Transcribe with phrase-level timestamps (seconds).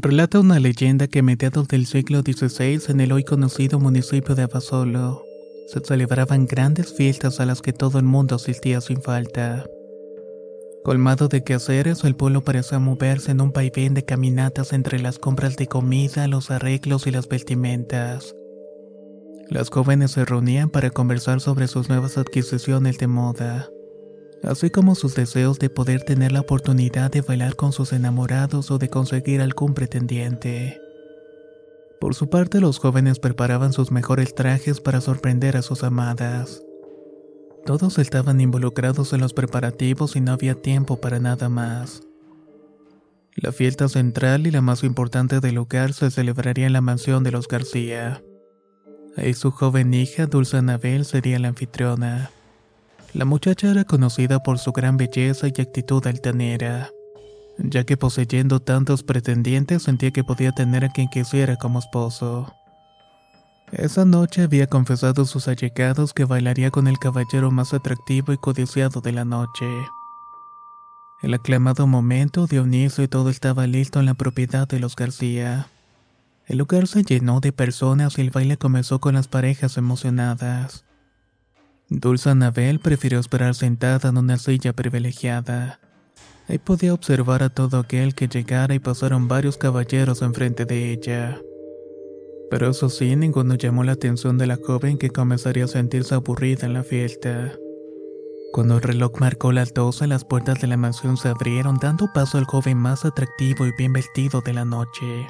[0.00, 4.42] relata una leyenda que a mediados del siglo XVI en el hoy conocido municipio de
[4.42, 5.24] Abasolo
[5.66, 9.66] se celebraban grandes fiestas a las que todo el mundo asistía sin falta.
[10.84, 15.56] Colmado de quehaceres, el pueblo parecía moverse en un vaivén de caminatas entre las compras
[15.56, 18.36] de comida, los arreglos y las vestimentas.
[19.50, 23.68] Las jóvenes se reunían para conversar sobre sus nuevas adquisiciones de moda
[24.42, 28.78] así como sus deseos de poder tener la oportunidad de bailar con sus enamorados o
[28.78, 30.80] de conseguir algún pretendiente.
[32.00, 36.62] Por su parte, los jóvenes preparaban sus mejores trajes para sorprender a sus amadas.
[37.66, 42.02] Todos estaban involucrados en los preparativos y no había tiempo para nada más.
[43.34, 47.30] La fiesta central y la más importante del lugar se celebraría en la mansión de
[47.30, 48.22] los García.
[49.16, 52.30] Ahí su joven hija, Dulce Anabel, sería la anfitriona.
[53.14, 56.90] La muchacha era conocida por su gran belleza y actitud altanera,
[57.58, 62.52] ya que poseyendo tantos pretendientes sentía que podía tener a quien quisiera como esposo.
[63.72, 68.38] Esa noche había confesado a sus allegados que bailaría con el caballero más atractivo y
[68.38, 69.66] codiciado de la noche.
[71.22, 75.68] El aclamado momento dio inicio y todo estaba listo en la propiedad de los García.
[76.46, 80.84] El lugar se llenó de personas y el baile comenzó con las parejas emocionadas.
[81.90, 85.80] Dulce Anabel prefirió esperar sentada en una silla privilegiada.
[86.46, 91.40] Ahí podía observar a todo aquel que llegara y pasaron varios caballeros enfrente de ella.
[92.50, 96.66] Pero eso sí, ninguno llamó la atención de la joven que comenzaría a sentirse aburrida
[96.66, 97.52] en la fiesta.
[98.52, 102.38] Cuando el reloj marcó las doce, las puertas de la mansión se abrieron dando paso
[102.38, 105.26] al joven más atractivo y bien vestido de la noche.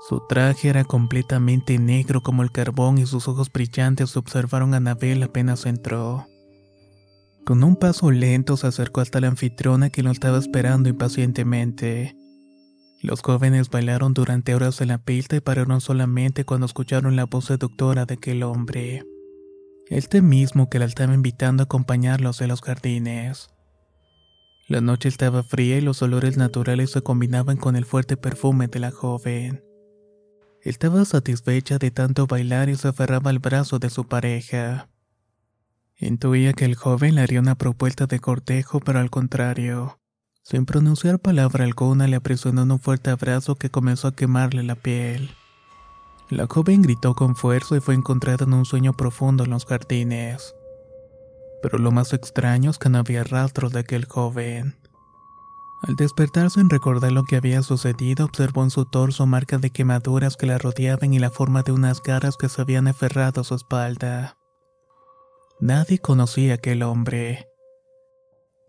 [0.00, 5.22] Su traje era completamente negro como el carbón y sus ojos brillantes observaron a Anabel
[5.22, 6.26] apenas entró.
[7.46, 12.16] Con un paso lento se acercó hasta la anfitriona que lo estaba esperando impacientemente.
[13.02, 17.46] Los jóvenes bailaron durante horas en la pista y pararon solamente cuando escucharon la voz
[17.46, 19.04] seductora de aquel hombre.
[19.90, 23.50] Este mismo que la estaba invitando a acompañarlos en los jardines.
[24.68, 28.80] La noche estaba fría y los olores naturales se combinaban con el fuerte perfume de
[28.80, 29.62] la joven.
[30.64, 34.88] Estaba satisfecha de tanto bailar y se aferraba al brazo de su pareja.
[35.98, 40.00] Intuía que el joven le haría una propuesta de cortejo, pero al contrario.
[40.42, 44.74] Sin pronunciar palabra alguna, le aprisionó en un fuerte abrazo que comenzó a quemarle la
[44.74, 45.32] piel.
[46.30, 50.54] La joven gritó con fuerza y fue encontrada en un sueño profundo en los jardines.
[51.60, 54.76] Pero lo más extraño es que no había rastros de aquel joven.
[55.86, 60.36] Al despertarse en recordar lo que había sucedido, observó en su torso marcas de quemaduras
[60.36, 63.54] que la rodeaban y la forma de unas garras que se habían aferrado a su
[63.54, 64.38] espalda.
[65.60, 67.48] Nadie conocía a aquel hombre.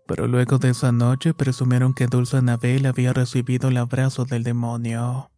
[0.06, 5.30] Pero luego de esa noche presumieron que Dulce Anabel había recibido el abrazo del demonio.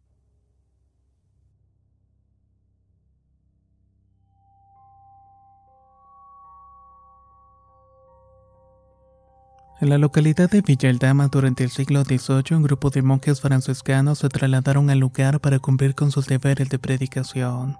[9.81, 14.27] En la localidad de Villaldama durante el siglo XVIII un grupo de monjes franciscanos se
[14.27, 17.77] trasladaron al lugar para cumplir con sus deberes de predicación.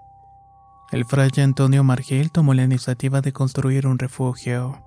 [0.93, 4.81] El fraile Antonio Margel tomó la iniciativa de construir un refugio.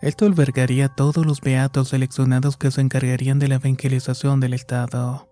[0.00, 5.28] Esto albergaría a todos los beatos seleccionados que se encargarían de la evangelización del estado.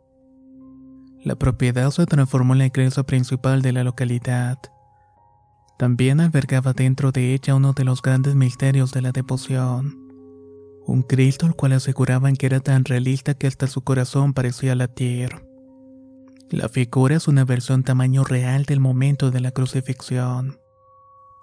[1.25, 4.59] La propiedad se transformó en la iglesia principal de la localidad.
[5.79, 10.00] También albergaba dentro de ella uno de los grandes misterios de la devoción
[10.87, 15.31] un Cristo al cual aseguraban que era tan realista que hasta su corazón parecía latir.
[16.51, 20.59] La figura es una versión tamaño real del momento de la crucifixión.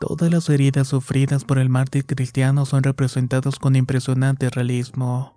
[0.02, 5.34] Todas las heridas sufridas por el mártir cristiano son representadas con impresionante realismo.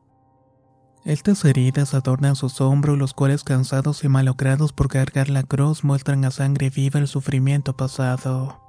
[1.04, 6.24] Estas heridas adornan sus hombros, los cuales cansados y malocrados por cargar la cruz muestran
[6.24, 8.60] a sangre viva el sufrimiento pasado.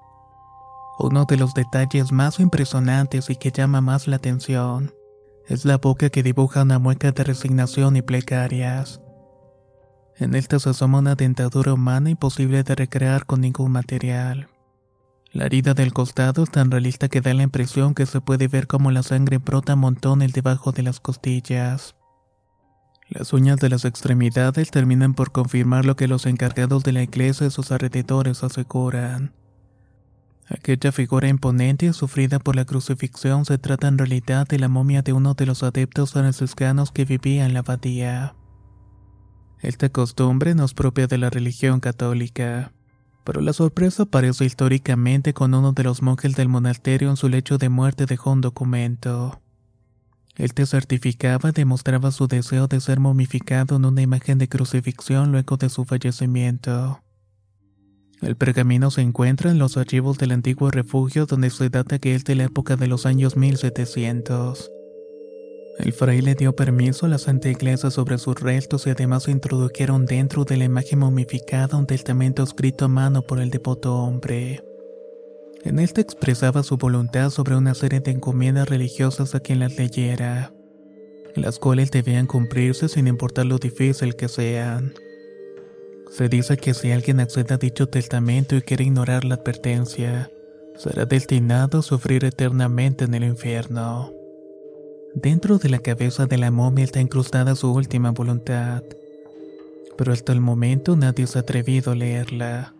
[0.99, 4.93] Uno de los detalles más impresionantes y que llama más la atención
[5.51, 9.01] es la boca que dibuja una mueca de resignación y plegarias.
[10.15, 14.47] En esta se asoma una dentadura humana imposible de recrear con ningún material.
[15.33, 18.67] La herida del costado es tan realista que da la impresión que se puede ver
[18.67, 21.95] como la sangre brota montones debajo de las costillas.
[23.09, 27.47] Las uñas de las extremidades terminan por confirmar lo que los encargados de la iglesia
[27.47, 29.33] y sus alrededores aseguran.
[30.53, 35.13] Aquella figura imponente sufrida por la crucifixión se trata en realidad de la momia de
[35.13, 38.35] uno de los adeptos franciscanos que vivía en la abadía.
[39.61, 42.73] Esta costumbre no es propia de la religión católica,
[43.23, 47.57] pero la sorpresa aparece históricamente con uno de los monjes del monasterio en su lecho
[47.57, 49.41] de muerte dejó un documento.
[50.35, 55.31] Él te certificaba y demostraba su deseo de ser momificado en una imagen de crucifixión
[55.31, 57.01] luego de su fallecimiento.
[58.21, 62.23] El pergamino se encuentra en los archivos del antiguo refugio donde se data que es
[62.23, 64.71] de la época de los años 1700.
[65.79, 70.05] El fraile dio permiso a la Santa Iglesia sobre sus restos y además se introdujeron
[70.05, 74.63] dentro de la imagen momificada un testamento escrito a mano por el devoto hombre.
[75.63, 80.53] En este expresaba su voluntad sobre una serie de encomiendas religiosas a quien las leyera,
[81.35, 84.93] las cuales debían cumplirse sin importar lo difícil que sean.
[86.11, 90.29] Se dice que si alguien accede a dicho testamento y quiere ignorar la advertencia,
[90.75, 94.11] será destinado a sufrir eternamente en el infierno.
[95.15, 98.83] Dentro de la cabeza de la momia está incrustada su última voluntad,
[99.97, 102.75] pero hasta el momento nadie se ha atrevido a leerla.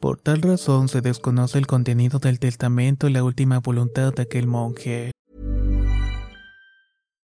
[0.00, 4.48] Por tal razón se desconoce el contenido del testamento y la última voluntad de aquel
[4.48, 5.12] monje.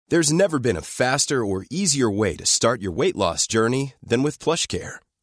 [0.08, 4.22] There's never been a faster or easier way to start your weight loss journey than
[4.22, 4.98] with PlushCare.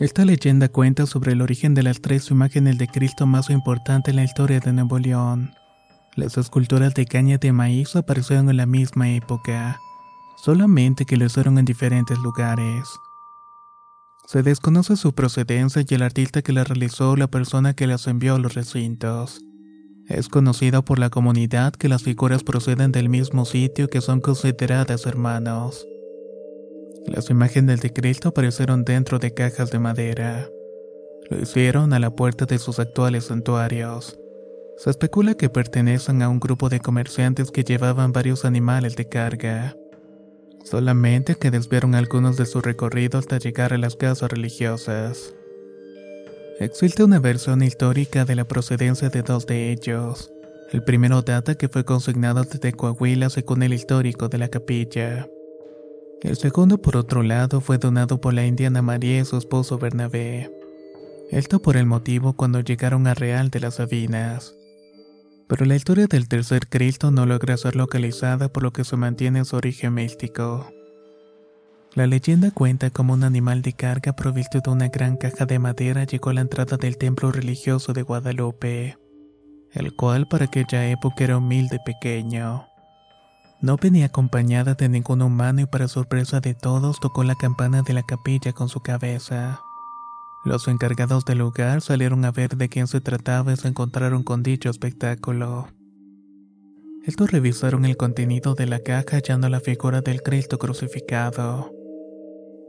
[0.00, 4.16] Esta leyenda cuenta sobre el origen de las tres imágenes de Cristo más importantes en
[4.16, 5.50] la historia de Nuevo León.
[6.14, 9.80] Las esculturas de caña de maíz aparecieron en la misma época,
[10.36, 12.84] solamente que lo hicieron en diferentes lugares.
[14.24, 18.06] Se desconoce su procedencia y el artista que las realizó o la persona que las
[18.06, 19.40] envió a los recintos.
[20.06, 25.06] Es conocido por la comunidad que las figuras proceden del mismo sitio que son consideradas
[25.06, 25.84] hermanos.
[27.10, 30.50] Las imágenes de Cristo aparecieron dentro de cajas de madera.
[31.30, 34.18] Lo hicieron a la puerta de sus actuales santuarios.
[34.76, 39.74] Se especula que pertenecen a un grupo de comerciantes que llevaban varios animales de carga.
[40.64, 45.34] Solamente que desviaron algunos de su recorrido hasta llegar a las casas religiosas.
[46.60, 50.30] Existe una versión histórica de la procedencia de dos de ellos.
[50.72, 55.26] El primero data que fue consignado desde Coahuila según el histórico de la capilla.
[56.22, 60.50] El segundo, por otro lado, fue donado por la indiana María y su esposo Bernabé.
[61.30, 64.54] Esto por el motivo cuando llegaron a Real de las Sabinas.
[65.46, 69.44] Pero la historia del tercer Cristo no logra ser localizada por lo que se mantiene
[69.44, 70.68] su origen místico.
[71.94, 76.04] La leyenda cuenta cómo un animal de carga provisto de una gran caja de madera
[76.04, 78.98] llegó a la entrada del templo religioso de Guadalupe,
[79.72, 82.67] el cual para aquella época era humilde y pequeño.
[83.60, 87.92] No venía acompañada de ningún humano y para sorpresa de todos tocó la campana de
[87.92, 89.60] la capilla con su cabeza.
[90.44, 94.44] Los encargados del lugar salieron a ver de quién se trataba y se encontraron con
[94.44, 95.66] dicho espectáculo.
[97.04, 101.72] Estos revisaron el contenido de la caja hallando la figura del Cristo crucificado.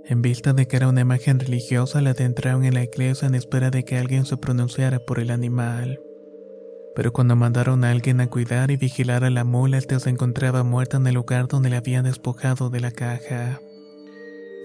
[0.06, 3.70] En vista de que era una imagen religiosa, la adentraron en la iglesia en espera
[3.70, 6.00] de que alguien se pronunciara por el animal
[7.00, 10.64] Pero cuando mandaron a alguien a cuidar y vigilar a la mula, esta se encontraba
[10.64, 13.62] muerta en el lugar donde la habían despojado de la caja.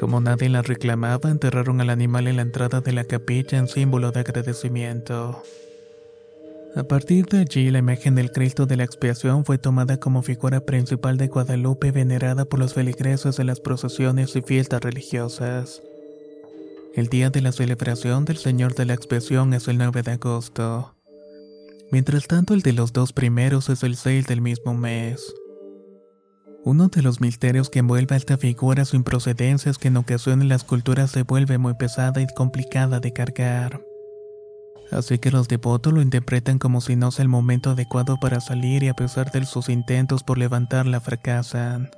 [0.00, 4.10] Como nadie la reclamaba, enterraron al animal en la entrada de la capilla en símbolo
[4.10, 5.44] de agradecimiento.
[6.74, 10.58] A partir de allí, la imagen del Cristo de la Expiación fue tomada como figura
[10.58, 15.82] principal de Guadalupe venerada por los feligreses de las procesiones y fiestas religiosas.
[16.96, 20.93] El día de la celebración del Señor de la Expiación es el 9 de agosto.
[21.90, 25.34] Mientras tanto, el de los dos primeros es el 6 del mismo mes.
[26.64, 30.48] Uno de los misterios que envuelve a esta figura su improcedencia es que en ocasiones
[30.48, 33.82] las culturas se vuelve muy pesada y complicada de cargar.
[34.90, 38.82] Así que los devotos lo interpretan como si no sea el momento adecuado para salir
[38.82, 41.90] y a pesar de sus intentos por levantarla fracasan.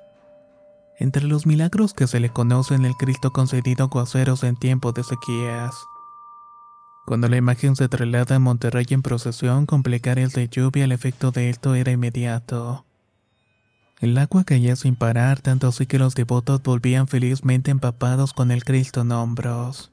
[0.98, 5.74] Entre los milagros que se le conocen el Cristo concedido aguaceros en tiempos de sequías.
[7.06, 11.30] Cuando la imagen se traslada a Monterrey en procesión con plegarias de lluvia, el efecto
[11.30, 12.84] de esto era inmediato.
[14.00, 18.64] El agua caía sin parar, tanto así que los devotos volvían felizmente empapados con el
[18.64, 19.92] Cristo en hombros.